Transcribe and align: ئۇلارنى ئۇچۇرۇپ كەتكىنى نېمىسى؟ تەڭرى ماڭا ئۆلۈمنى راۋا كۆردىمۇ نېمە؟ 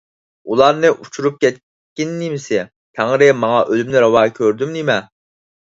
ئۇلارنى 0.53 0.89
ئۇچۇرۇپ 0.93 1.37
كەتكىنى 1.45 2.17
نېمىسى؟ 2.23 2.63
تەڭرى 3.01 3.29
ماڭا 3.45 3.63
ئۆلۈمنى 3.69 4.05
راۋا 4.09 4.27
كۆردىمۇ 4.43 4.77
نېمە؟ 4.81 5.01